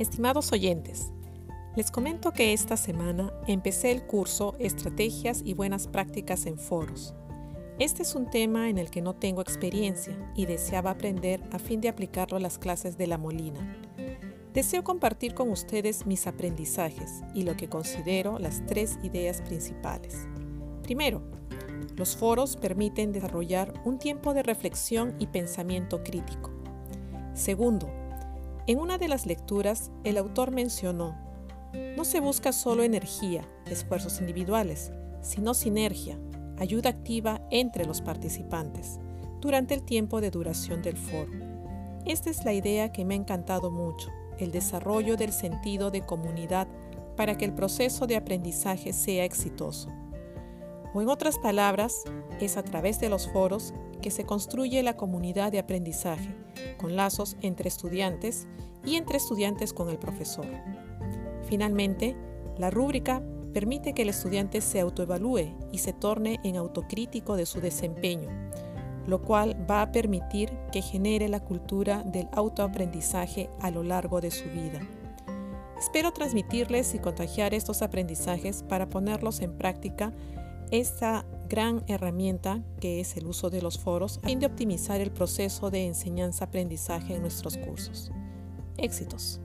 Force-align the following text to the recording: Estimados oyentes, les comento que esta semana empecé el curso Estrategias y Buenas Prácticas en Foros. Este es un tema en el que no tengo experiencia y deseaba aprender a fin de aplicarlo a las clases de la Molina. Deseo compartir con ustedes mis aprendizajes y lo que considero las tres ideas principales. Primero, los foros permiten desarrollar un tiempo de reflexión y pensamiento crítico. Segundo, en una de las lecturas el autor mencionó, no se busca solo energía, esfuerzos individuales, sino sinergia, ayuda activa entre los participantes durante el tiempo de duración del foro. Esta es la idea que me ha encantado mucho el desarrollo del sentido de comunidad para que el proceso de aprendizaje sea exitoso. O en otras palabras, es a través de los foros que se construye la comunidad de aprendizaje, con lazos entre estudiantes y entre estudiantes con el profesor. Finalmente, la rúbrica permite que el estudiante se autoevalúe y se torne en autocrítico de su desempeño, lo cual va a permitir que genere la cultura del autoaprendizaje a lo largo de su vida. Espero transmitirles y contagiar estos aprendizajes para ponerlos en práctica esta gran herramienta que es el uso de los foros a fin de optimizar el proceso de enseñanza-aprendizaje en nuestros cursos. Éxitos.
Estimados 0.00 0.50
oyentes, 0.52 1.12
les 1.76 1.90
comento 1.90 2.32
que 2.32 2.54
esta 2.54 2.78
semana 2.78 3.34
empecé 3.46 3.92
el 3.92 4.06
curso 4.06 4.56
Estrategias 4.58 5.42
y 5.44 5.52
Buenas 5.52 5.88
Prácticas 5.88 6.46
en 6.46 6.56
Foros. 6.56 7.12
Este 7.78 8.00
es 8.00 8.14
un 8.14 8.30
tema 8.30 8.70
en 8.70 8.78
el 8.78 8.90
que 8.90 9.02
no 9.02 9.14
tengo 9.14 9.42
experiencia 9.42 10.16
y 10.34 10.46
deseaba 10.46 10.92
aprender 10.92 11.42
a 11.52 11.58
fin 11.58 11.82
de 11.82 11.90
aplicarlo 11.90 12.38
a 12.38 12.40
las 12.40 12.56
clases 12.56 12.96
de 12.96 13.08
la 13.08 13.18
Molina. 13.18 13.76
Deseo 14.54 14.82
compartir 14.84 15.34
con 15.34 15.50
ustedes 15.50 16.06
mis 16.06 16.26
aprendizajes 16.26 17.20
y 17.34 17.42
lo 17.42 17.58
que 17.58 17.68
considero 17.68 18.38
las 18.38 18.64
tres 18.64 18.98
ideas 19.02 19.42
principales. 19.42 20.16
Primero, 20.82 21.20
los 21.96 22.16
foros 22.16 22.56
permiten 22.56 23.12
desarrollar 23.12 23.74
un 23.84 23.98
tiempo 23.98 24.32
de 24.32 24.44
reflexión 24.44 25.14
y 25.18 25.26
pensamiento 25.26 26.02
crítico. 26.02 26.50
Segundo, 27.34 27.99
en 28.66 28.78
una 28.78 28.98
de 28.98 29.08
las 29.08 29.26
lecturas 29.26 29.90
el 30.04 30.16
autor 30.16 30.50
mencionó, 30.50 31.16
no 31.96 32.04
se 32.04 32.20
busca 32.20 32.52
solo 32.52 32.82
energía, 32.82 33.44
esfuerzos 33.66 34.20
individuales, 34.20 34.92
sino 35.22 35.54
sinergia, 35.54 36.18
ayuda 36.58 36.90
activa 36.90 37.40
entre 37.50 37.86
los 37.86 38.00
participantes 38.00 38.98
durante 39.40 39.74
el 39.74 39.82
tiempo 39.82 40.20
de 40.20 40.30
duración 40.30 40.82
del 40.82 40.96
foro. 40.96 41.32
Esta 42.04 42.30
es 42.30 42.44
la 42.44 42.52
idea 42.52 42.92
que 42.92 43.04
me 43.04 43.14
ha 43.14 43.18
encantado 43.18 43.70
mucho 43.70 44.10
el 44.38 44.52
desarrollo 44.52 45.16
del 45.16 45.32
sentido 45.32 45.90
de 45.90 46.04
comunidad 46.04 46.66
para 47.16 47.36
que 47.36 47.44
el 47.44 47.52
proceso 47.52 48.06
de 48.06 48.16
aprendizaje 48.16 48.92
sea 48.92 49.24
exitoso. 49.24 49.90
O 50.94 51.00
en 51.00 51.08
otras 51.08 51.38
palabras, 51.38 52.04
es 52.40 52.56
a 52.56 52.62
través 52.62 53.00
de 53.00 53.08
los 53.08 53.28
foros 53.28 53.74
que 54.00 54.10
se 54.10 54.24
construye 54.24 54.82
la 54.82 54.96
comunidad 54.96 55.52
de 55.52 55.58
aprendizaje, 55.58 56.34
con 56.78 56.96
lazos 56.96 57.36
entre 57.42 57.68
estudiantes 57.68 58.46
y 58.84 58.96
entre 58.96 59.18
estudiantes 59.18 59.72
con 59.72 59.88
el 59.90 59.98
profesor. 59.98 60.46
Finalmente, 61.44 62.16
la 62.58 62.70
rúbrica 62.70 63.22
permite 63.52 63.92
que 63.92 64.02
el 64.02 64.08
estudiante 64.08 64.60
se 64.60 64.80
autoevalúe 64.80 65.54
y 65.72 65.78
se 65.78 65.92
torne 65.92 66.40
en 66.44 66.56
autocrítico 66.56 67.36
de 67.36 67.46
su 67.46 67.60
desempeño, 67.60 68.28
lo 69.06 69.22
cual 69.22 69.56
va 69.68 69.82
a 69.82 69.92
permitir 69.92 70.50
que 70.72 70.82
genere 70.82 71.28
la 71.28 71.40
cultura 71.40 72.02
del 72.04 72.28
autoaprendizaje 72.32 73.50
a 73.60 73.70
lo 73.70 73.82
largo 73.82 74.20
de 74.20 74.30
su 74.30 74.48
vida. 74.50 74.80
Espero 75.78 76.12
transmitirles 76.12 76.94
y 76.94 76.98
contagiar 76.98 77.54
estos 77.54 77.80
aprendizajes 77.80 78.62
para 78.62 78.88
ponerlos 78.88 79.40
en 79.40 79.56
práctica 79.56 80.12
esta 80.70 81.24
gran 81.48 81.82
herramienta 81.88 82.62
que 82.80 83.00
es 83.00 83.16
el 83.16 83.26
uso 83.26 83.50
de 83.50 83.60
los 83.60 83.78
foros 83.78 84.18
a 84.22 84.28
fin 84.28 84.38
de 84.38 84.46
optimizar 84.46 85.00
el 85.00 85.10
proceso 85.10 85.70
de 85.70 85.86
enseñanza-aprendizaje 85.86 87.16
en 87.16 87.22
nuestros 87.22 87.56
cursos. 87.56 88.10
Éxitos. 88.76 89.40